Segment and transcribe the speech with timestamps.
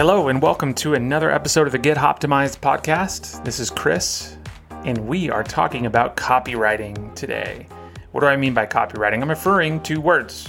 [0.00, 3.44] Hello, and welcome to another episode of the Get Optimized podcast.
[3.44, 4.38] This is Chris,
[4.86, 7.66] and we are talking about copywriting today.
[8.12, 9.20] What do I mean by copywriting?
[9.20, 10.48] I'm referring to words.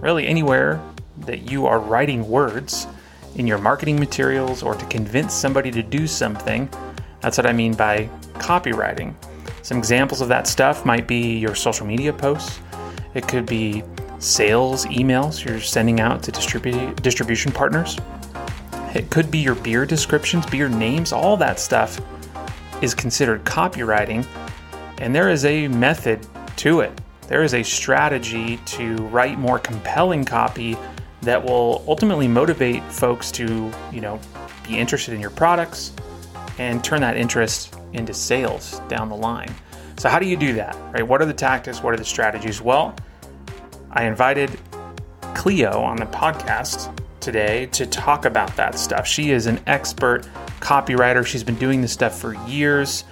[0.00, 0.80] Really, anywhere
[1.22, 2.86] that you are writing words
[3.34, 6.70] in your marketing materials or to convince somebody to do something,
[7.20, 9.16] that's what I mean by copywriting.
[9.62, 12.60] Some examples of that stuff might be your social media posts,
[13.14, 13.82] it could be
[14.20, 17.98] sales emails you're sending out to distribu- distribution partners.
[18.94, 22.00] It could be your beer descriptions, beer names, all that stuff
[22.82, 24.26] is considered copywriting.
[24.98, 27.00] And there is a method to it.
[27.28, 30.76] There is a strategy to write more compelling copy
[31.22, 34.20] that will ultimately motivate folks to, you know,
[34.66, 35.92] be interested in your products
[36.58, 39.52] and turn that interest into sales down the line.
[39.96, 40.76] So how do you do that?
[40.92, 41.06] Right?
[41.06, 41.82] What are the tactics?
[41.82, 42.60] What are the strategies?
[42.60, 42.94] Well,
[43.90, 44.58] I invited
[45.34, 49.06] Cleo on the podcast today to talk about that stuff.
[49.06, 50.28] She is an expert
[50.60, 51.24] copywriter.
[51.24, 53.04] She's been doing this stuff for years.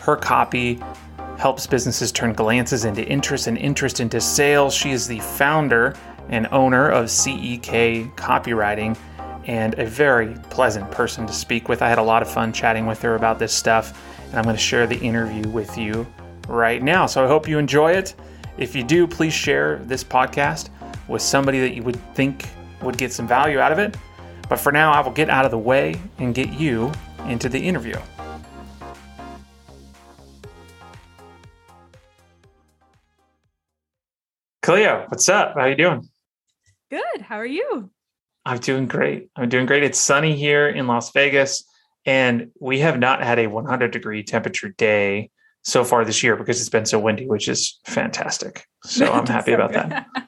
[0.00, 0.80] Her copy
[1.38, 4.74] helps businesses turn glances into interest and interest into sales.
[4.74, 5.94] She is the founder
[6.30, 8.96] and owner of CEK Copywriting
[9.46, 11.80] and a very pleasant person to speak with.
[11.80, 14.56] I had a lot of fun chatting with her about this stuff, and I'm going
[14.56, 16.06] to share the interview with you
[16.48, 17.06] right now.
[17.06, 18.14] So I hope you enjoy it.
[18.58, 20.70] If you do, please share this podcast
[21.06, 22.48] with somebody that you would think
[22.82, 23.96] would get some value out of it.
[24.48, 26.92] But for now, I will get out of the way and get you
[27.26, 27.96] into the interview.
[34.62, 35.54] Cleo, what's up?
[35.54, 36.08] How are you doing?
[36.90, 37.22] Good.
[37.22, 37.90] How are you?
[38.44, 39.30] I'm doing great.
[39.36, 39.82] I'm doing great.
[39.82, 41.64] It's sunny here in Las Vegas,
[42.06, 45.30] and we have not had a 100 degree temperature day
[45.62, 48.66] so far this year because it's been so windy, which is fantastic.
[48.84, 49.90] So I'm happy so about good.
[49.90, 50.06] that.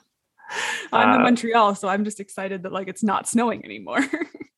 [0.93, 4.01] I'm in uh, Montreal, so I'm just excited that like it's not snowing anymore.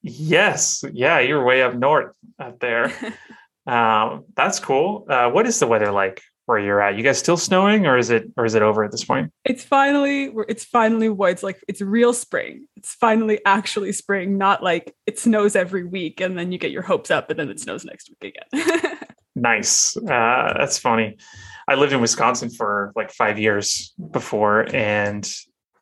[0.03, 2.93] yes, yeah, you're way up north out there.
[3.67, 5.07] um, that's cool.
[5.09, 6.97] Uh, what is the weather like where you're at?
[6.97, 9.33] You guys still snowing, or is it or is it over at this point?
[9.45, 11.63] It's finally it's finally what it's like.
[11.69, 12.67] It's real spring.
[12.77, 16.83] It's finally actually spring, not like it snows every week and then you get your
[16.83, 18.99] hopes up and then it snows next week again.
[19.35, 19.97] nice.
[19.97, 21.17] Uh, that's funny.
[21.69, 25.31] I lived in Wisconsin for like five years before, and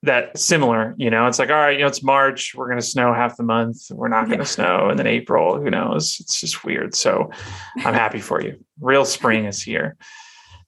[0.02, 2.86] that similar, you know, it's like, all right, you know, it's March, we're going to
[2.86, 3.90] snow half the month.
[3.90, 4.48] We're not going to yeah.
[4.48, 4.88] snow.
[4.88, 6.16] And then April, who knows?
[6.20, 6.94] It's just weird.
[6.94, 7.30] So
[7.76, 8.64] I'm happy for you.
[8.80, 9.96] Real spring is here.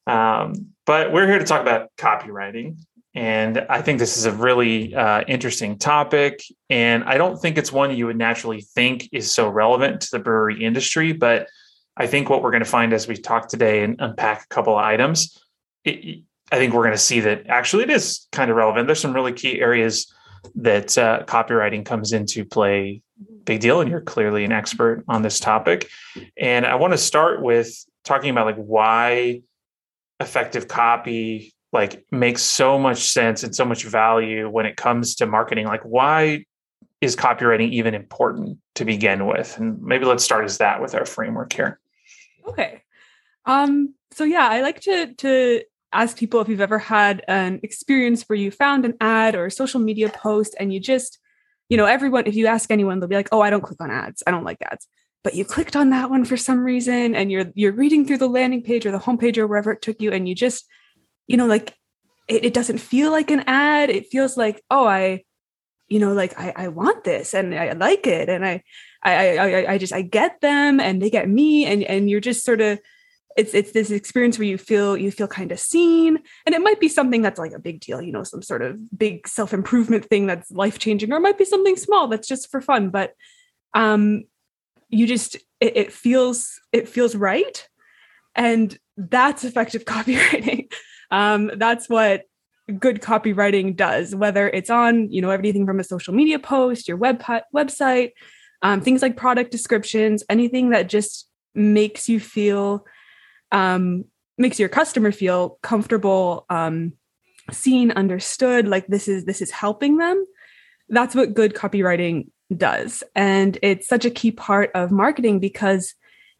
[0.06, 2.76] Um, but we're here to talk about copywriting.
[3.14, 6.42] And I think this is a really uh, interesting topic.
[6.68, 10.18] And I don't think it's one you would naturally think is so relevant to the
[10.18, 11.12] brewery industry.
[11.12, 11.48] But
[11.96, 14.74] I think what we're going to find as we talk today and unpack a couple
[14.74, 15.38] of items,
[15.84, 18.86] it, I think we're going to see that actually it is kind of relevant.
[18.86, 20.12] There's some really key areas
[20.54, 23.02] that uh, copywriting comes into play.
[23.44, 25.88] Big deal, and you're clearly an expert on this topic.
[26.36, 29.42] And I want to start with talking about like why
[30.20, 35.26] effective copy like makes so much sense and so much value when it comes to
[35.26, 35.66] marketing.
[35.66, 36.44] Like why
[37.00, 39.58] is copywriting even important to begin with?
[39.58, 41.80] And maybe let's start as that with our framework here.
[42.46, 42.82] Okay.
[43.46, 48.22] Um, so yeah, I like to to ask people if you've ever had an experience
[48.24, 51.18] where you found an ad or a social media post and you just,
[51.68, 53.90] you know, everyone, if you ask anyone, they'll be like, oh, I don't click on
[53.90, 54.22] ads.
[54.26, 54.86] I don't like ads.
[55.24, 58.28] But you clicked on that one for some reason and you're you're reading through the
[58.28, 60.66] landing page or the homepage or wherever it took you, and you just,
[61.28, 61.76] you know, like
[62.26, 63.88] it, it doesn't feel like an ad.
[63.88, 65.22] It feels like, oh, I,
[65.88, 68.28] you know, like I, I want this and I like it.
[68.28, 68.62] And I
[69.02, 72.44] I, I I just I get them and they get me and and you're just
[72.44, 72.80] sort of
[73.36, 76.80] it's it's this experience where you feel you feel kind of seen and it might
[76.80, 80.26] be something that's like a big deal you know some sort of big self-improvement thing
[80.26, 83.14] that's life changing or it might be something small that's just for fun but
[83.74, 84.24] um
[84.88, 87.68] you just it, it feels it feels right
[88.34, 90.70] and that's effective copywriting.
[91.10, 92.22] Um that's what
[92.78, 96.96] good copywriting does whether it's on you know everything from a social media post your
[96.96, 97.22] web
[97.54, 98.12] website
[98.62, 102.86] um, things like product descriptions anything that just makes you feel
[103.52, 104.04] um,
[104.38, 106.94] makes your customer feel comfortable, um,
[107.50, 110.26] seen, understood, like this is this is helping them.
[110.88, 115.94] That's what good copywriting does, and it's such a key part of marketing because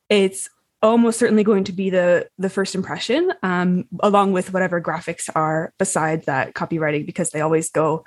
[0.09, 0.49] it's
[0.83, 5.73] almost certainly going to be the the first impression um, along with whatever graphics are
[5.79, 8.05] besides that copywriting because they always go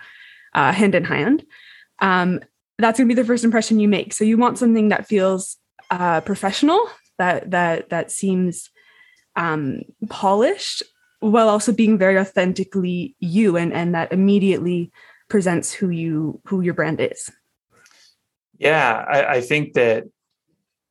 [0.54, 1.46] uh, hand in hand
[2.00, 2.42] um,
[2.78, 5.58] that's going to be the first impression you make so you want something that feels
[5.90, 8.70] uh, professional that that that seems
[9.36, 10.84] um, polished
[11.20, 14.92] while also being very authentically you and and that immediately
[15.30, 17.32] presents who you who your brand is
[18.58, 20.06] Yeah, I, I think that,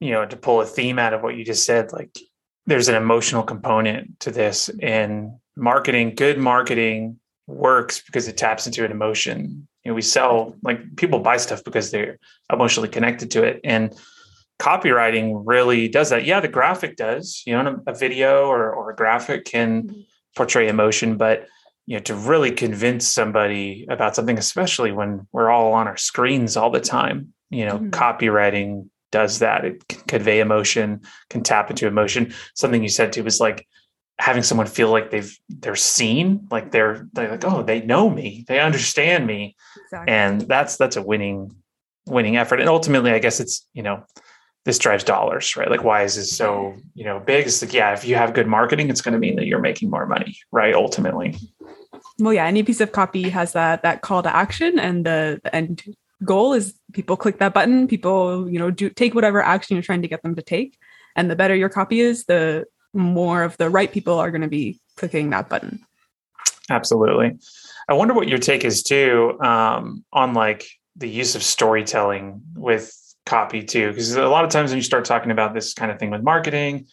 [0.00, 2.18] you know, to pull a theme out of what you just said, like
[2.66, 8.84] there's an emotional component to this and marketing, good marketing works because it taps into
[8.84, 9.66] an emotion.
[9.84, 12.18] You know, we sell like people buy stuff because they're
[12.52, 13.60] emotionally connected to it.
[13.64, 13.94] And
[14.58, 16.24] copywriting really does that.
[16.24, 20.00] Yeah, the graphic does, you know, a video or, or a graphic can mm-hmm.
[20.36, 21.46] portray emotion, but
[21.86, 26.56] you know, to really convince somebody about something, especially when we're all on our screens
[26.56, 27.90] all the time, you know, mm-hmm.
[27.90, 29.64] copywriting does that.
[29.64, 32.32] It can convey emotion, can tap into emotion.
[32.54, 33.66] Something you said too was like
[34.18, 38.44] having someone feel like they've they're seen, like they're they're like, oh, they know me,
[38.48, 39.54] they understand me.
[39.86, 40.14] Exactly.
[40.14, 41.54] And that's that's a winning
[42.06, 42.60] winning effort.
[42.60, 44.04] And ultimately, I guess it's, you know,
[44.64, 45.70] this drives dollars, right?
[45.70, 47.46] Like, why is this so, you know, big?
[47.46, 49.90] It's like, yeah, if you have good marketing, it's going to mean that you're making
[49.90, 50.74] more money, right?
[50.74, 51.36] Ultimately.
[52.18, 55.54] Well, yeah, any piece of copy has that that call to action, and the, the
[55.54, 55.82] end
[56.24, 57.88] goal is people click that button.
[57.88, 60.78] People, you know, do take whatever action you're trying to get them to take,
[61.16, 64.48] and the better your copy is, the more of the right people are going to
[64.48, 65.84] be clicking that button.
[66.70, 67.36] Absolutely.
[67.88, 70.66] I wonder what your take is too um, on like
[70.96, 72.96] the use of storytelling with
[73.26, 75.98] copy too because a lot of times when you start talking about this kind of
[75.98, 76.86] thing with marketing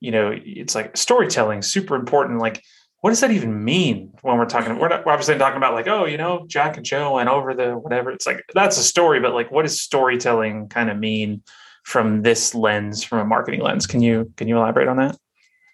[0.00, 2.62] you know it's like storytelling super important like
[3.00, 5.88] what does that even mean when we're talking we're, not, we're obviously talking about like
[5.88, 9.18] oh you know jack and joe went over the whatever it's like that's a story
[9.18, 11.42] but like what does storytelling kind of mean
[11.88, 13.86] from this lens from a marketing lens?
[13.86, 15.16] Can you can you elaborate on that?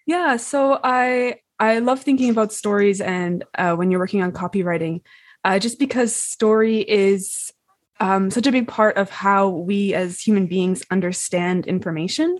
[0.06, 5.00] Yeah so i i love thinking about stories and uh, when you're working on copywriting
[5.44, 7.52] uh, just because story is
[8.00, 12.38] um, such a big part of how we as human beings understand information.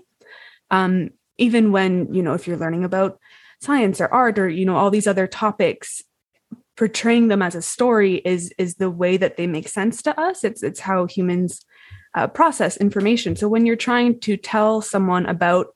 [0.70, 3.18] Um, even when, you know, if you're learning about
[3.60, 6.02] science or art or, you know, all these other topics,
[6.76, 10.44] portraying them as a story is is the way that they make sense to us.
[10.44, 11.64] It's it's how humans
[12.14, 13.36] uh, process information.
[13.36, 15.68] So when you're trying to tell someone about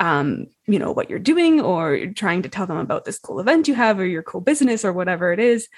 [0.00, 3.40] um, you know what you're doing or you're trying to tell them about this cool
[3.40, 5.68] event you have or your cool business or whatever it is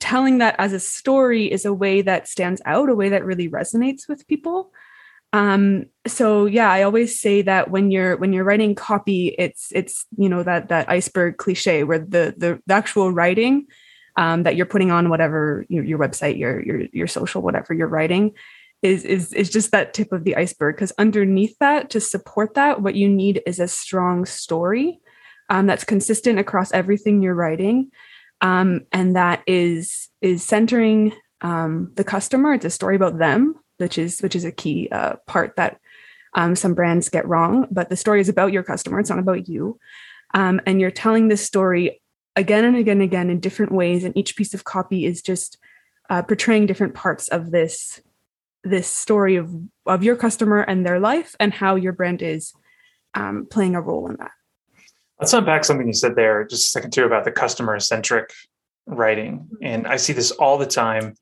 [0.00, 3.48] telling that as a story is a way that stands out, a way that really
[3.48, 4.72] resonates with people.
[5.32, 10.06] Um, so yeah, I always say that when you're when you're writing copy, it's it's
[10.16, 13.66] you know that that iceberg cliche where the the, the actual writing
[14.16, 17.88] um, that you're putting on whatever your, your website, your your your social, whatever you're
[17.88, 18.32] writing,
[18.80, 20.76] is is is just that tip of the iceberg.
[20.76, 24.98] Because underneath that, to support that, what you need is a strong story
[25.50, 27.90] um, that's consistent across everything you're writing
[28.40, 32.54] um, and that is is centering um, the customer.
[32.54, 35.80] It's a story about them, which is which is a key uh, part that
[36.34, 37.66] um, some brands get wrong.
[37.70, 39.00] But the story is about your customer.
[39.00, 39.78] It's not about you,
[40.34, 42.00] um, and you're telling this story
[42.36, 44.04] again and again and again in different ways.
[44.04, 45.58] And each piece of copy is just
[46.10, 48.00] uh, portraying different parts of this
[48.64, 49.50] this story of
[49.86, 52.52] of your customer and their life and how your brand is
[53.14, 54.30] um, playing a role in that.
[55.20, 58.32] Let's unpack something you said there just a second too about the customer centric
[58.86, 59.48] writing.
[59.62, 61.14] And I see this all the time.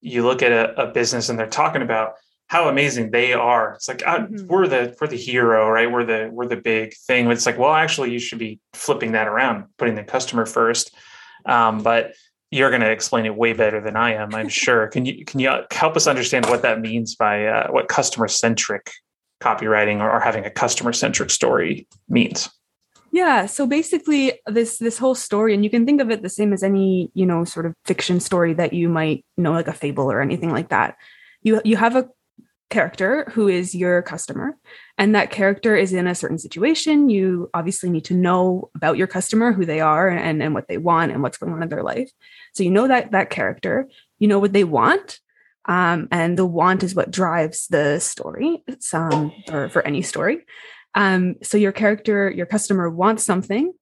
[0.00, 2.14] You look at a, a business and they're talking about
[2.48, 3.74] how amazing they are.
[3.74, 4.46] It's like uh, mm-hmm.
[4.46, 5.90] we're the we're the hero, right?
[5.90, 7.24] We're the we're the big thing.
[7.24, 10.94] But It's like, well, actually, you should be flipping that around, putting the customer first.
[11.46, 12.12] Um, but
[12.50, 14.86] you're going to explain it way better than I am, I'm sure.
[14.88, 18.90] Can you can you help us understand what that means by uh, what customer centric
[19.40, 22.50] copywriting or, or having a customer centric story means?
[23.12, 26.54] Yeah, so basically this this whole story and you can think of it the same
[26.54, 30.10] as any, you know, sort of fiction story that you might know like a fable
[30.10, 30.96] or anything like that.
[31.42, 32.08] You you have a
[32.70, 34.56] character who is your customer
[34.96, 37.10] and that character is in a certain situation.
[37.10, 40.78] You obviously need to know about your customer who they are and, and what they
[40.78, 42.10] want and what's going on in their life.
[42.54, 43.90] So you know that that character
[44.20, 45.20] you know what they want
[45.66, 48.64] um, and the want is what drives the story
[48.94, 50.46] um, for, for any story
[50.94, 53.72] um, so your character, your customer wants something.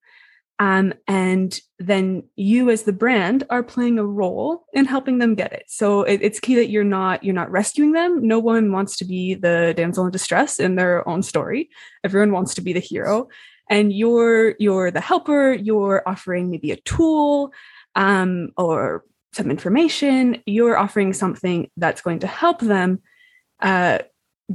[0.61, 5.55] Um, and then you as the brand are playing a role in helping them get
[5.55, 5.65] it.
[5.69, 8.27] So it, it's key that you're not you're not rescuing them.
[8.27, 11.71] No one wants to be the damsel in distress in their own story.
[12.05, 13.29] Everyone wants to be the hero,
[13.71, 15.55] and you're you're the helper.
[15.55, 17.55] You're offering maybe a tool
[17.95, 20.43] um, or some information.
[20.45, 23.01] You're offering something that's going to help them
[23.63, 24.01] uh,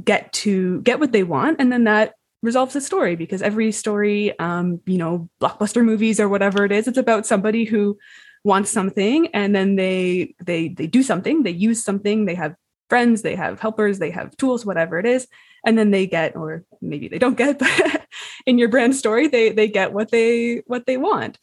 [0.04, 4.38] get to get what they want, and then that resolves the story because every story
[4.38, 7.98] um you know blockbuster movies or whatever it is it's about somebody who
[8.44, 12.54] wants something and then they they they do something they use something they have
[12.88, 15.26] friends they have helpers they have tools whatever it is
[15.64, 18.06] and then they get or maybe they don't get but
[18.46, 21.38] in your brand story they they get what they what they want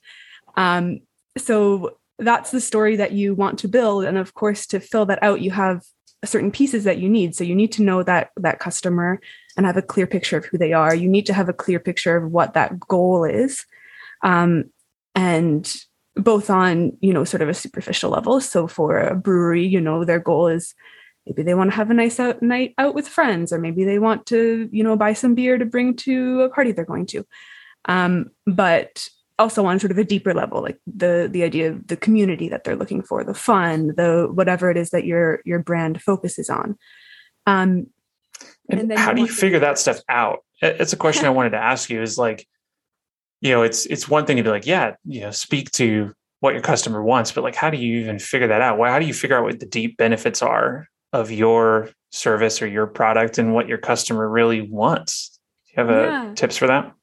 [0.56, 1.00] um
[1.38, 5.22] so that's the story that you want to build and of course to fill that
[5.22, 5.82] out you have
[6.26, 7.36] certain pieces that you need.
[7.36, 9.20] So you need to know that that customer
[9.56, 10.96] and have a clear picture of who they are.
[10.96, 13.66] You need to have a clear picture of what that goal is.
[14.24, 14.66] Um,
[15.16, 15.72] and
[16.16, 18.40] both on, you know, sort of a superficial level.
[18.42, 20.74] So for a brewery, you know, their goal is
[21.26, 24.00] maybe they want to have a nice out night out with friends, or maybe they
[24.00, 27.26] want to, you know, buy some beer to bring to a party they're going to.
[27.86, 29.08] Um, but
[29.40, 32.64] also on sort of a deeper level like the the idea of the community that
[32.64, 36.78] they're looking for the fun the whatever it is that your your brand focuses on
[37.48, 37.88] um
[38.70, 40.40] and, then how do you figure that stuff out?
[40.62, 42.48] It's a question i wanted to ask you is like
[43.42, 46.54] you know it's it's one thing to be like yeah you know speak to what
[46.54, 48.78] your customer wants but like how do you even figure that out?
[48.78, 52.68] Why, how do you figure out what the deep benefits are of your service or
[52.68, 55.40] your product and what your customer really wants?
[55.68, 56.34] Do you have a yeah.
[56.36, 56.94] tips for that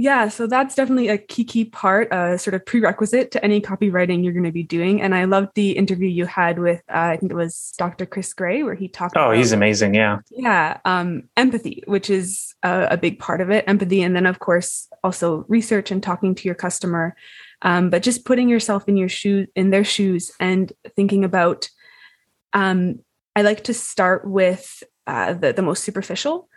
[0.00, 3.60] yeah, so that's definitely a key key part, a uh, sort of prerequisite to any
[3.60, 5.02] copywriting you're going to be doing.
[5.02, 8.06] And I loved the interview you had with, uh, I think it was Dr.
[8.06, 9.16] Chris Gray, where he talked.
[9.16, 9.94] Oh, about, he's amazing!
[9.94, 14.24] Yeah, yeah, um, empathy, which is a, a, big part of it, empathy, and then
[14.24, 17.16] of course also research and talking to your customer,
[17.62, 21.68] um, but just putting yourself in your shoes, in their shoes, and thinking about.
[22.52, 23.00] Um,
[23.34, 26.48] I like to start with uh, the the most superficial.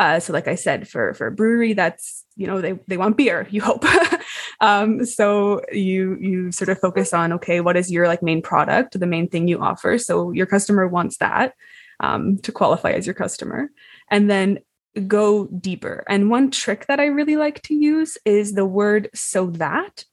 [0.00, 3.18] Uh, so, like I said, for for a brewery, that's you know they they want
[3.18, 3.46] beer.
[3.50, 3.84] You hope.
[4.60, 8.98] um, so you you sort of focus on okay, what is your like main product,
[8.98, 9.98] the main thing you offer.
[9.98, 11.52] So your customer wants that
[12.00, 13.68] um, to qualify as your customer,
[14.10, 14.60] and then
[15.06, 16.02] go deeper.
[16.08, 20.06] And one trick that I really like to use is the word so that.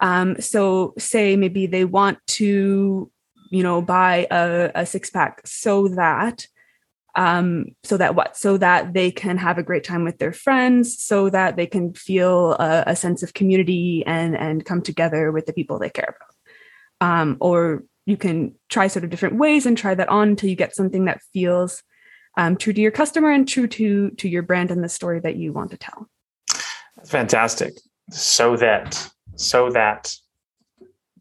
[0.00, 3.10] Um, so say maybe they want to
[3.50, 6.46] you know buy a, a six pack so that
[7.16, 11.02] um, so that what so that they can have a great time with their friends
[11.02, 15.46] so that they can feel a, a sense of community and and come together with
[15.46, 17.08] the people they care about.
[17.08, 20.56] Um, or you can try sort of different ways and try that on until you
[20.56, 21.82] get something that feels
[22.36, 25.36] um, true to your customer and true to to your brand and the story that
[25.36, 26.08] you want to tell.
[27.06, 27.72] Fantastic.
[28.10, 30.14] So that so that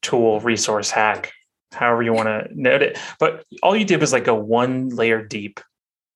[0.01, 1.31] tool resource hack
[1.71, 2.97] however you want to note it.
[3.19, 5.59] But all you did was like go one layer deep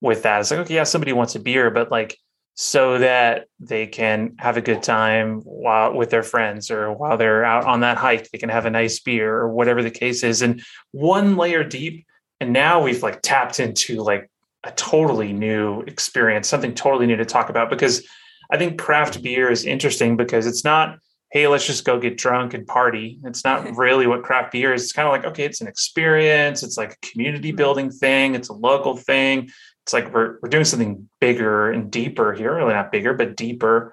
[0.00, 0.40] with that.
[0.40, 2.16] It's like, okay, yeah, somebody wants a beer, but like
[2.54, 7.42] so that they can have a good time while with their friends or while they're
[7.42, 10.42] out on that hike, they can have a nice beer or whatever the case is.
[10.42, 12.04] And one layer deep.
[12.38, 14.30] And now we've like tapped into like
[14.64, 18.06] a totally new experience, something totally new to talk about because
[18.50, 20.98] I think craft beer is interesting because it's not,
[21.32, 23.20] hey, let's just go get drunk and party.
[23.24, 24.82] It's not really what craft beer is.
[24.82, 26.62] It's kind of like, okay, it's an experience.
[26.62, 28.34] It's like a community building thing.
[28.34, 29.50] It's a local thing
[29.90, 33.92] it's like we're we're doing something bigger and deeper here, really not bigger, but deeper.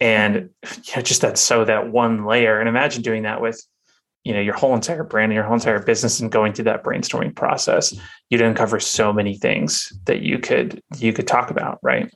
[0.00, 2.58] And you know, just that so that one layer.
[2.58, 3.64] And imagine doing that with
[4.24, 6.82] you know your whole entire brand and your whole entire business and going through that
[6.82, 7.96] brainstorming process
[8.28, 12.12] you'd uncover so many things that you could you could talk about right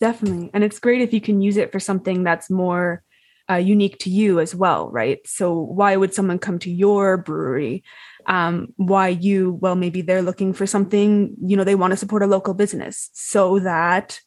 [0.00, 3.04] definitely and it's great if you can use it for something that's more
[3.48, 7.84] uh, unique to you as well right so why would someone come to your brewery
[8.26, 12.22] um, why you well maybe they're looking for something you know they want to support
[12.22, 14.20] a local business so that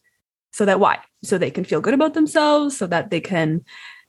[0.52, 1.00] so that why?
[1.24, 3.64] So they can feel good about themselves so that they can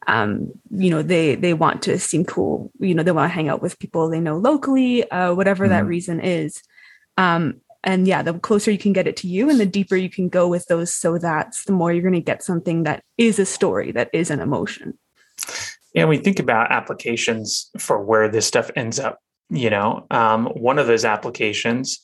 [0.07, 3.49] um, you know they they want to seem cool you know they want to hang
[3.49, 5.75] out with people they know locally uh, whatever mm-hmm.
[5.75, 6.63] that reason is.
[7.17, 10.11] Um, and yeah the closer you can get it to you and the deeper you
[10.11, 13.39] can go with those so that's the more you're going to get something that is
[13.39, 14.99] a story that is an emotion.
[15.95, 19.21] Yeah we think about applications for where this stuff ends up
[19.51, 22.01] you know um, one of those applications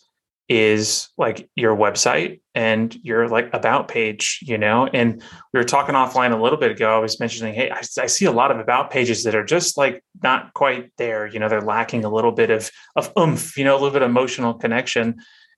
[0.49, 5.21] is like your website and your like about page you know and
[5.53, 8.27] we were talking offline a little bit ago i was mentioning hey I, I, see
[8.27, 11.61] a lot of about pages that are just like not quite there you know they're
[11.61, 15.17] lacking a little bit of of oomph you know a little bit of emotional connection.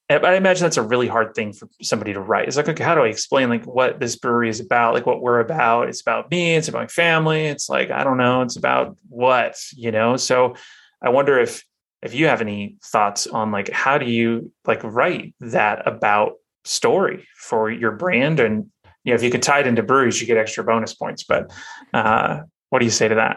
[0.09, 2.49] And i imagine that's a really hard thing for somebody to write.
[2.49, 5.21] It's like okay how do i explain like what this brewery is about like what
[5.21, 5.91] we're about?
[5.91, 9.59] It's about me it's about my family it's like i don't know it's about what
[9.77, 10.17] you know?
[10.17, 10.55] So
[11.03, 11.63] i wonder if
[12.03, 17.27] if you have any thoughts on like how do you like write that about story
[17.37, 18.41] for your brand?
[18.41, 18.71] And
[19.05, 21.51] you know if you could tie it into breweries you get extra bonus points but
[21.95, 22.41] uh,
[22.71, 23.37] what do you say to that?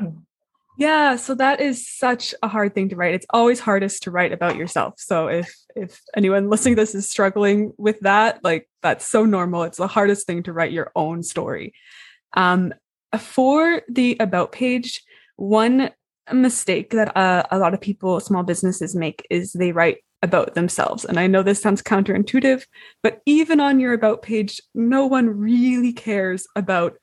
[0.77, 3.13] Yeah so that is such a hard thing to write.
[3.13, 4.95] It's always hardest to write about yourself.
[4.97, 9.63] So if if anyone listening to this is struggling with that like that's so normal.
[9.63, 11.73] It's the hardest thing to write your own story.
[12.33, 12.73] Um
[13.17, 15.03] for the about page
[15.35, 15.91] one
[16.33, 21.03] mistake that uh, a lot of people, small businesses make is they write about themselves.
[21.05, 22.65] And I know this sounds counterintuitive,
[23.01, 26.97] but even on your about page, no one really cares about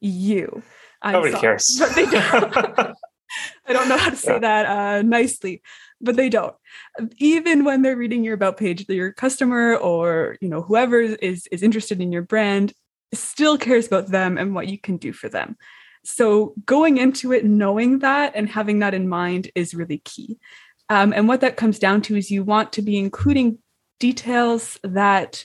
[0.00, 0.62] you.
[1.02, 1.76] I'm Nobody sorry, cares.
[1.78, 2.56] But they don't.
[3.66, 4.38] I don't know how to say yeah.
[4.38, 5.62] that uh, nicely,
[6.00, 6.54] but they don't.
[7.18, 11.62] Even when they're reading your about page, your customer or you know whoever is is
[11.62, 12.72] interested in your brand
[13.12, 15.56] still cares about them and what you can do for them.
[16.08, 20.38] So going into it knowing that and having that in mind is really key.
[20.88, 23.58] Um, and what that comes down to is you want to be including
[24.00, 25.44] details that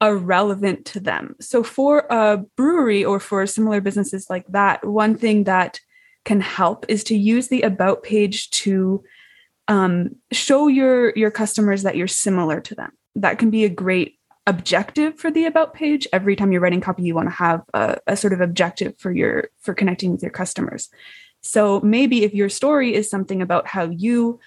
[0.00, 1.36] are relevant to them.
[1.40, 5.80] So for a brewery or for similar businesses like that, one thing that
[6.26, 9.02] can help is to use the about page to
[9.68, 12.92] um, show your your customers that you're similar to them.
[13.16, 14.17] That can be a great
[14.48, 16.08] objective for the about page.
[16.12, 19.12] Every time you're writing copy, you want to have a, a sort of objective for
[19.12, 20.88] your for connecting with your customers.
[21.40, 24.40] So maybe if your story is something about how you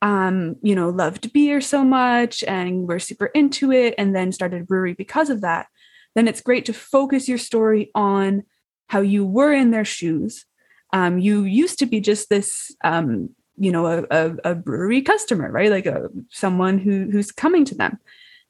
[0.00, 4.62] um, you know, loved beer so much and were super into it and then started
[4.62, 5.68] a brewery because of that,
[6.16, 8.42] then it's great to focus your story on
[8.88, 10.44] how you were in their shoes.
[10.92, 15.50] Um, you used to be just this, um, you know, a, a, a, brewery customer,
[15.50, 15.70] right?
[15.70, 17.98] Like a someone who who's coming to them,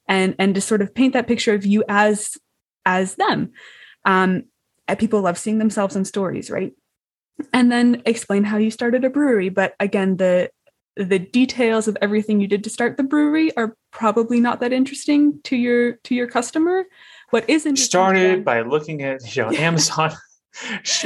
[0.09, 2.37] and and to sort of paint that picture of you as
[2.85, 3.53] as them.
[4.05, 4.45] Um,
[4.99, 6.73] people love seeing themselves in stories, right?
[7.53, 9.49] And then explain how you started a brewery.
[9.49, 10.51] But again, the
[10.97, 15.41] the details of everything you did to start the brewery are probably not that interesting
[15.45, 16.85] to your to your customer.
[17.31, 20.13] What is interesting started by looking at you know Amazon.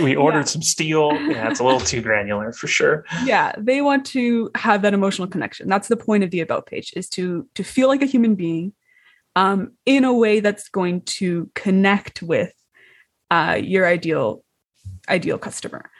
[0.00, 0.44] we ordered yeah.
[0.44, 1.12] some steel.
[1.14, 3.04] Yeah, it's a little too granular for sure.
[3.24, 5.68] Yeah, they want to have that emotional connection.
[5.68, 8.72] That's the point of the about page is to to feel like a human being,
[9.36, 12.52] um, in a way that's going to connect with
[13.30, 14.42] uh, your ideal
[15.08, 15.90] ideal customer.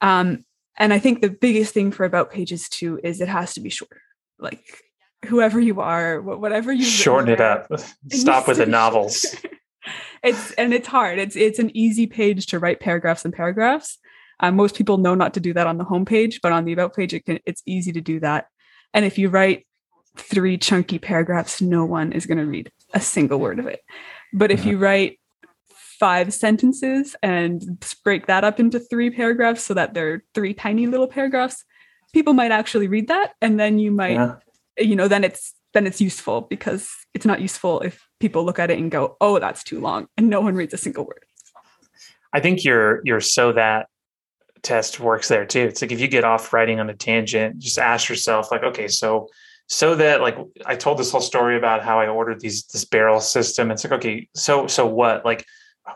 [0.00, 0.44] Um,
[0.76, 3.68] and I think the biggest thing for about pages too is it has to be
[3.68, 4.00] short.
[4.38, 4.64] Like
[5.26, 7.68] whoever you are, whatever you shorten it up.
[8.10, 9.26] Stop with the novels.
[10.22, 11.18] it's and it's hard.
[11.18, 13.98] It's it's an easy page to write paragraphs and paragraphs.
[14.40, 16.94] Um, most people know not to do that on the homepage, but on the about
[16.94, 18.46] page, it can, it's easy to do that.
[18.94, 19.66] And if you write
[20.20, 23.80] three chunky paragraphs, no one is going to read a single word of it.
[24.32, 24.70] But if uh-huh.
[24.70, 25.20] you write
[25.98, 31.08] five sentences and break that up into three paragraphs so that they're three tiny little
[31.08, 31.64] paragraphs,
[32.12, 33.32] people might actually read that.
[33.40, 34.36] And then you might, yeah.
[34.78, 38.70] you know, then it's then it's useful because it's not useful if people look at
[38.70, 41.24] it and go, oh, that's too long, and no one reads a single word.
[42.32, 43.88] I think your your so that
[44.62, 45.60] test works there too.
[45.60, 48.88] It's like if you get off writing on a tangent, just ask yourself, like, okay,
[48.88, 49.28] so
[49.68, 53.20] so that like I told this whole story about how I ordered these this barrel
[53.20, 53.70] system.
[53.70, 55.24] It's like, okay, so so what?
[55.24, 55.44] Like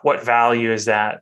[0.03, 1.21] what value is that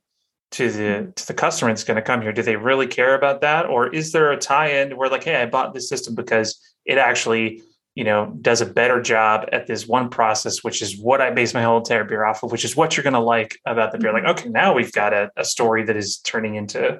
[0.51, 1.11] to the mm-hmm.
[1.11, 2.33] to the customer that's going to come here?
[2.33, 5.45] Do they really care about that, or is there a tie-in where like, hey, I
[5.45, 7.63] bought this system because it actually
[7.95, 11.53] you know does a better job at this one process, which is what I base
[11.53, 13.97] my whole entire beer off of, which is what you're going to like about the
[13.97, 14.11] beer.
[14.11, 14.39] Like, mm-hmm.
[14.39, 16.99] okay, now we've got a, a story that is turning into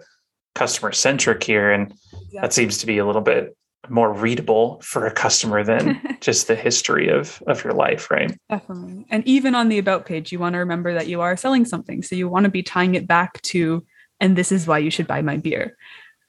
[0.56, 1.94] customer centric here, and
[2.40, 3.54] that seems to be a little bit
[3.90, 8.38] more readable for a customer than just the history of of your life right?
[8.50, 9.06] Definitely.
[9.10, 12.04] And even on the about page you want to remember that you are selling something
[12.04, 13.86] so you want to be tying it back to
[14.20, 15.78] and this is why you should buy my beer.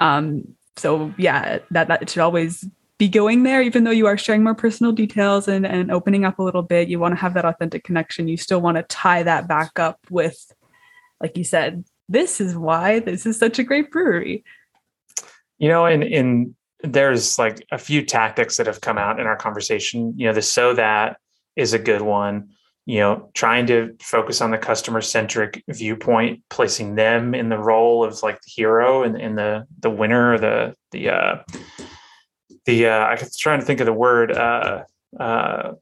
[0.00, 0.44] Um
[0.76, 2.64] so yeah that that should always
[2.98, 6.38] be going there even though you are sharing more personal details and and opening up
[6.38, 6.88] a little bit.
[6.88, 8.28] You want to have that authentic connection.
[8.28, 10.52] You still want to tie that back up with
[11.20, 14.42] like you said this is why this is such a great brewery.
[15.58, 19.36] You know in in there's like a few tactics that have come out in our
[19.36, 20.14] conversation.
[20.16, 21.18] You know, the so that
[21.56, 22.50] is a good one.
[22.84, 28.02] You know, trying to focus on the customer centric viewpoint, placing them in the role
[28.04, 31.42] of like the hero and, and the the winner, the the uh,
[32.66, 34.82] the uh, I was trying to think of the word uh,
[35.18, 35.72] uh,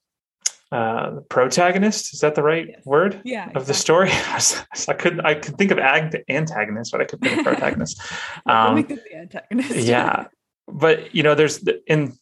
[0.73, 2.15] uh, the protagonist.
[2.15, 2.85] Is that the right yes.
[2.85, 3.21] word?
[3.25, 3.65] Yeah, of exactly.
[3.67, 4.11] the story.
[4.89, 8.01] I could I could think of ag- antagonist, but I could think of protagonist.
[8.47, 9.77] um, the antagonist.
[9.77, 10.27] yeah,
[10.73, 12.19] but you know, there's in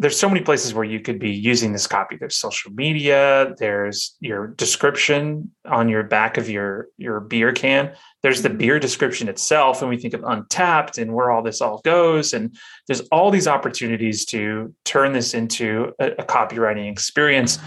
[0.00, 2.16] there's so many places where you could be using this copy.
[2.16, 3.54] There's social media.
[3.58, 7.92] There's your description on your back of your your beer can.
[8.22, 11.82] There's the beer description itself, and we think of Untappd and where all this all
[11.84, 12.32] goes.
[12.32, 12.56] And
[12.88, 17.58] there's all these opportunities to turn this into a, a copywriting experience.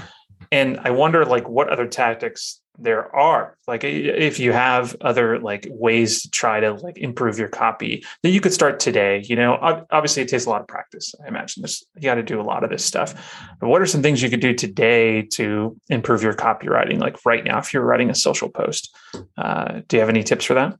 [0.53, 3.57] And I wonder, like, what other tactics there are.
[3.67, 8.33] Like if you have other like ways to try to like improve your copy then
[8.33, 9.57] you could start today you know?
[9.91, 11.61] Obviously it takes a lot of practice i imagine.
[11.61, 13.13] This you got to do a lot of this stuff.
[13.59, 16.99] But what are some things you could do today to improve your copywriting?
[16.99, 18.93] Like right now if you're writing a social post
[19.37, 20.77] uh, do you have any tips for that?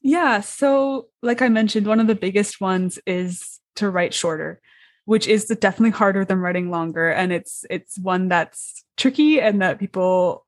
[0.00, 4.60] Yeah so like i mentioned one of the biggest ones is to write shorter
[5.04, 7.10] which is definitely harder than writing longer.
[7.10, 10.46] And it's it's one that's tricky and that people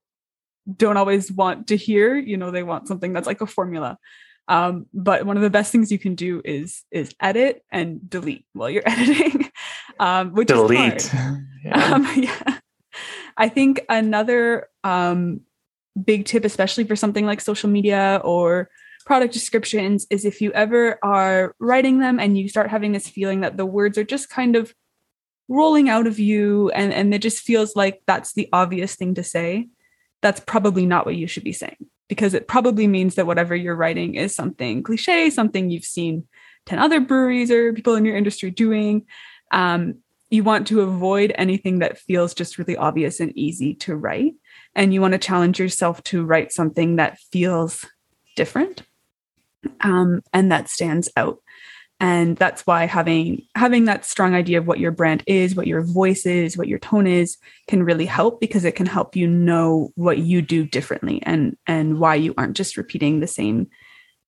[0.77, 3.99] don't always want to hear you know they want something that's like a formula
[4.49, 8.47] Um, but one of the best things you can do is is edit and delete
[8.53, 9.51] while you're editing,
[9.99, 10.97] um, which delete.
[10.97, 11.47] is hard.
[11.65, 11.95] yeah.
[11.95, 12.59] Um, yeah.
[13.37, 15.41] I think another um,
[16.03, 18.71] big tip, especially for something like social media or
[19.05, 23.41] product descriptions, is if you ever are writing them and you start having this feeling
[23.43, 24.73] that the words are just kind of
[25.49, 29.23] rolling out of you and, and it just feels like that's the obvious thing to
[29.23, 29.69] say,
[30.23, 31.77] that's probably not what you should be saying
[32.09, 36.27] because it probably means that whatever you're writing is something cliche, something you've seen
[36.67, 39.07] 10 other breweries or people in your industry doing.
[39.53, 39.97] Um,
[40.31, 44.35] you want to avoid anything that feels just really obvious and easy to write.
[44.75, 47.85] And you want to challenge yourself to write something that feels
[48.35, 48.83] different
[49.81, 51.39] um, and that stands out
[51.99, 55.83] and that's why having having that strong idea of what your brand is what your
[55.83, 59.91] voice is what your tone is can really help because it can help you know
[59.95, 63.69] what you do differently and and why you aren't just repeating the same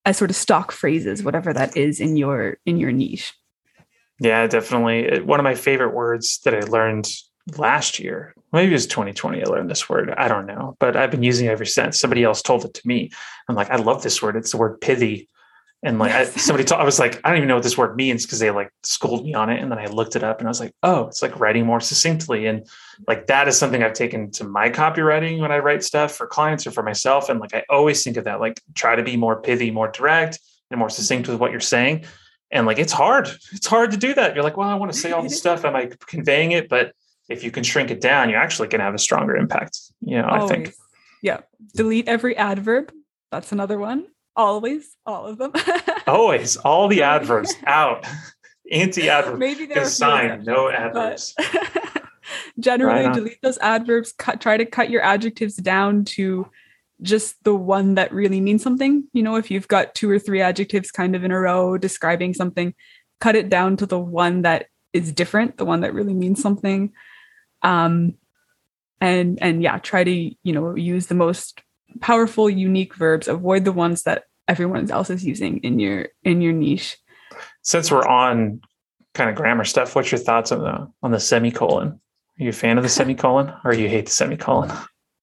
[0.04, 3.34] as uh, sort of stock phrases whatever that is in your in your niche.
[4.20, 5.20] Yeah definitely.
[5.20, 7.08] One of my favorite words that i learned
[7.56, 11.10] last year maybe it was 2020 i learned this word i don't know but i've
[11.10, 12.00] been using it ever since.
[12.00, 13.10] Somebody else told it to me.
[13.48, 14.36] I'm like i love this word.
[14.36, 15.28] It's the word pithy
[15.82, 16.12] and like.
[16.12, 18.38] I, somebody told, I was like, I don't even know what this word means because
[18.38, 19.60] they like schooled me on it.
[19.60, 21.80] And then I looked it up and I was like, oh, it's like writing more
[21.80, 22.46] succinctly.
[22.46, 22.66] And
[23.06, 26.66] like that is something I've taken to my copywriting when I write stuff for clients
[26.66, 27.28] or for myself.
[27.28, 30.40] And like I always think of that, like try to be more pithy, more direct,
[30.70, 32.04] and more succinct with what you're saying.
[32.50, 33.28] And like it's hard.
[33.52, 34.34] It's hard to do that.
[34.34, 35.64] You're like, well, I want to say all this stuff.
[35.64, 36.68] Am I conveying it?
[36.68, 36.92] But
[37.28, 39.78] if you can shrink it down, you're actually going to have a stronger impact.
[40.00, 40.50] You know, always.
[40.50, 40.74] I think.
[41.22, 41.40] Yeah.
[41.74, 42.92] Delete every adverb.
[43.30, 44.06] That's another one.
[44.38, 45.52] Always, all of them.
[46.06, 48.06] Always, all the adverbs out.
[48.70, 49.40] Anti adverbs.
[49.40, 51.34] Maybe there's a sign no adverbs.
[52.60, 54.12] generally, right delete those adverbs.
[54.12, 54.40] Cut.
[54.40, 56.46] Try to cut your adjectives down to
[57.02, 59.08] just the one that really means something.
[59.12, 62.32] You know, if you've got two or three adjectives kind of in a row describing
[62.32, 62.74] something,
[63.20, 66.92] cut it down to the one that is different, the one that really means something.
[67.62, 68.14] Um,
[69.00, 71.60] and and yeah, try to you know use the most
[72.00, 73.28] powerful, unique verbs.
[73.28, 76.96] Avoid the ones that everyone else is using in your in your niche.
[77.62, 78.60] Since we're on
[79.14, 81.88] kind of grammar stuff, what's your thoughts on the on the semicolon?
[82.40, 84.70] Are you a fan of the semicolon or you hate the semicolon?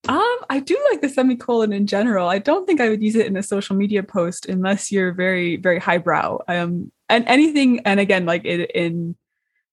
[0.08, 2.30] Um, I do like the semicolon in general.
[2.30, 5.56] I don't think I would use it in a social media post unless you're very,
[5.56, 6.39] very highbrow.
[6.47, 9.15] Um, and anything, and again, like in, in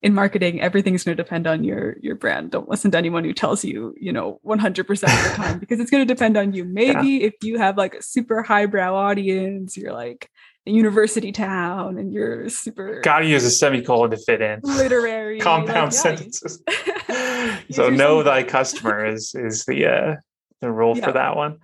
[0.02, 2.50] in marketing, everything's going to depend on your your brand.
[2.50, 5.90] Don't listen to anyone who tells you, you know, 100% of the time because it's
[5.90, 6.64] going to depend on you.
[6.64, 7.26] Maybe yeah.
[7.28, 10.28] if you have like a super highbrow audience, you're like
[10.66, 15.38] a university town and you're super got to use a semicolon to fit in literary
[15.40, 16.62] compound like, sentences.
[17.70, 20.16] so know thy customer is is the uh
[20.60, 21.04] the rule yeah.
[21.04, 21.58] for that one.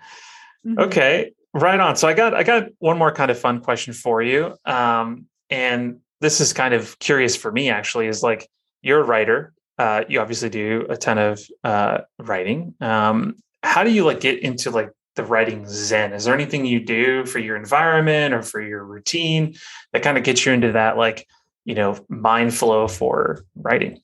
[0.67, 0.79] Mm-hmm.
[0.81, 1.97] Okay, right on.
[1.97, 4.57] So I got I got one more kind of fun question for you.
[4.65, 8.49] Um and this is kind of curious for me actually is like
[8.83, 9.53] you're a writer.
[9.79, 12.75] Uh, you obviously do a ton of uh, writing.
[12.81, 16.13] Um, how do you like get into like the writing zen?
[16.13, 19.55] Is there anything you do for your environment or for your routine
[19.93, 21.27] that kind of gets you into that like
[21.65, 24.01] you know mind flow for writing?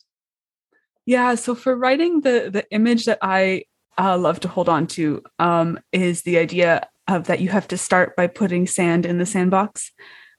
[1.06, 3.64] Yeah so for writing the the image that i
[3.96, 7.78] uh, love to hold on to um, is the idea of that you have to
[7.78, 9.92] start by putting sand in the sandbox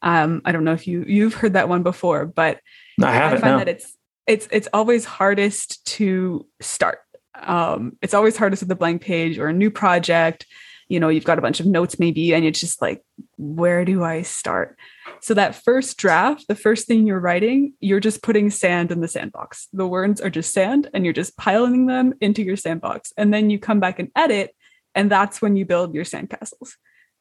[0.05, 2.61] um, I don't know if you you've heard that one before, but
[3.01, 3.39] I haven't.
[3.39, 3.57] I find no.
[3.57, 6.99] that it's it's it's always hardest to start.
[7.41, 10.45] Um, it's always hardest with a blank page or a new project.
[10.87, 13.03] You know, you've got a bunch of notes maybe, and it's just like,
[13.37, 14.77] where do I start?
[15.21, 19.07] So that first draft, the first thing you're writing, you're just putting sand in the
[19.07, 19.67] sandbox.
[19.73, 23.49] The words are just sand, and you're just piling them into your sandbox, and then
[23.49, 24.55] you come back and edit,
[24.93, 26.73] and that's when you build your sandcastles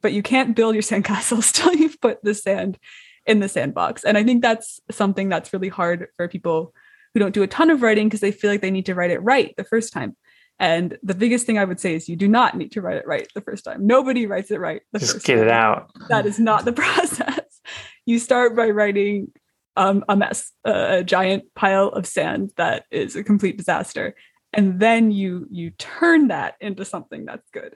[0.04, 2.78] but you can't build your sandcastles till you've put the sand
[3.26, 4.04] in the sandbox.
[4.04, 6.74] And I think that's something that's really hard for people
[7.14, 9.10] who don't do a ton of writing because they feel like they need to write
[9.10, 10.14] it right the first time.
[10.58, 13.06] And the biggest thing I would say is you do not need to write it
[13.06, 13.86] right the first time.
[13.86, 15.44] Nobody writes it right the Just first get time.
[15.44, 15.90] it out.
[16.10, 17.60] That is not the process.
[18.04, 19.32] You start by writing
[19.74, 24.14] um, a mess, a, a giant pile of sand that is a complete disaster,
[24.52, 27.74] and then you you turn that into something that's good.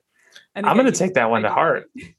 [0.55, 1.91] And again, I'm going to take that one to heart.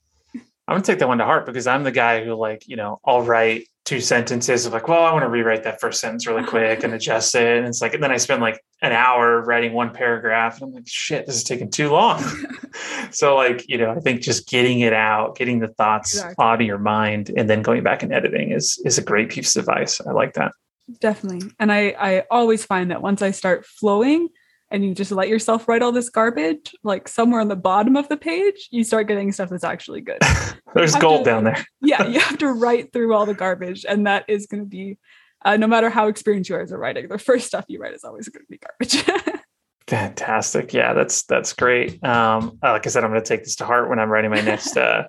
[0.70, 3.00] I'm gonna take that one to heart because I'm the guy who like, you know,
[3.04, 6.42] I'll write two sentences of like, well, I want to rewrite that first sentence really
[6.42, 6.50] uh-huh.
[6.52, 7.58] quick and adjust it.
[7.58, 10.74] And it's like, and then I spend like an hour writing one paragraph and I'm
[10.76, 12.24] like, shit, this is taking too long.
[13.12, 16.46] so like, you know, I think just getting it out, getting the thoughts exactly.
[16.46, 19.56] out of your mind and then going back and editing is is a great piece
[19.56, 20.00] of advice.
[20.02, 20.52] I like that.
[21.00, 21.50] Definitely.
[21.58, 24.30] And I I always find that once I start flowing,
[24.72, 28.08] and you just let yourself write all this garbage, like somewhere on the bottom of
[28.08, 30.20] the page, you start getting stuff that's actually good.
[30.76, 31.66] There's gold to, down there.
[31.82, 34.98] yeah, you have to write through all the garbage, and that is going to be,
[35.44, 37.94] uh, no matter how experienced you are as a writer, the first stuff you write
[37.94, 39.42] is always going to be garbage.
[39.88, 40.72] Fantastic.
[40.72, 42.04] Yeah, that's that's great.
[42.04, 44.30] Um, uh, like I said, I'm going to take this to heart when I'm writing
[44.30, 44.78] my next.
[44.78, 45.06] Uh,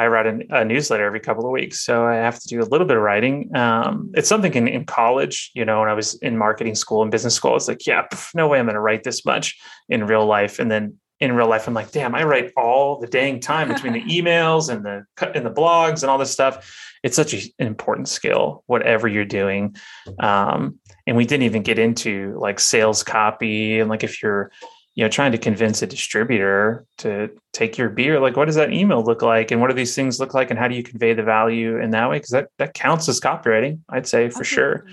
[0.00, 2.64] I write a, a, newsletter every couple of weeks, so I have to do a
[2.64, 3.54] little bit of writing.
[3.54, 7.10] Um, it's something in, in college, you know, when I was in marketing school and
[7.10, 9.58] business school, it's like, yeah, pff, no way I'm going to write this much
[9.90, 10.58] in real life.
[10.58, 13.92] And then in real life, I'm like, damn, I write all the dang time between
[13.92, 16.74] the emails and the and the blogs and all this stuff.
[17.02, 19.76] It's such an important skill, whatever you're doing.
[20.18, 24.50] Um, and we didn't even get into like sales copy and like if you're
[24.94, 28.72] you know trying to convince a distributor to take your beer like what does that
[28.72, 29.50] email look like?
[29.50, 30.50] And what do these things look like?
[30.50, 32.16] And how do you convey the value in that way?
[32.16, 34.86] Because that that counts as copywriting i'd say for sure.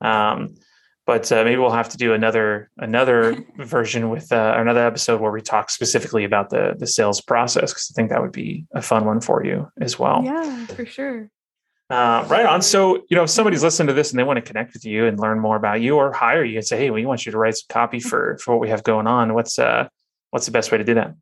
[0.00, 0.56] Um,
[1.06, 5.30] but uh, maybe we'll have to do another another version with uh, another episode where
[5.30, 8.82] we talk specifically about the the sales process because i think that would be a
[8.82, 10.22] fun one for you as well.
[10.24, 11.30] Yeah for sure
[11.88, 12.62] uh, right on.
[12.62, 15.06] So, you know, if somebody's listening to this and they want to connect with you
[15.06, 17.38] and learn more about you or hire you and say, Hey, we want you to
[17.38, 19.34] write some copy for, for what we have going on.
[19.34, 19.88] What's, uh,
[20.30, 21.14] what's the best way to do that?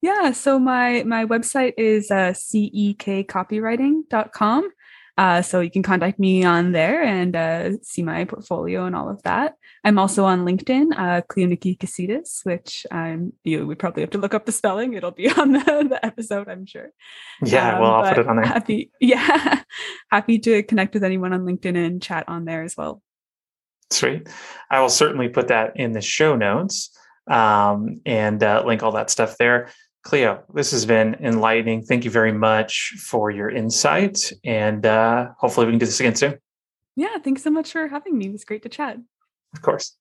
[0.00, 0.30] Yeah.
[0.30, 4.70] So my, my website is, uh, cekcopywriting.com.
[5.18, 9.10] Uh, so you can contact me on there and uh, see my portfolio and all
[9.10, 9.54] of that.
[9.82, 14.32] I'm also on LinkedIn, uh, Cleoniki Casitas, which I'm, you would probably have to look
[14.32, 14.92] up the spelling.
[14.92, 16.90] It'll be on the, the episode, I'm sure.
[17.44, 18.46] Yeah, um, well, I'll put it on there.
[18.46, 19.62] Happy, yeah,
[20.12, 23.02] happy to connect with anyone on LinkedIn and chat on there as well.
[23.90, 24.28] Sweet.
[24.70, 26.96] I will certainly put that in the show notes
[27.28, 29.70] um, and uh, link all that stuff there.
[30.04, 31.82] Cleo, this has been enlightening.
[31.82, 34.32] Thank you very much for your insight.
[34.44, 36.38] And uh, hopefully we can do this again soon.
[36.96, 38.26] Yeah, thanks so much for having me.
[38.26, 38.96] It was great to chat.
[39.54, 39.96] Of course.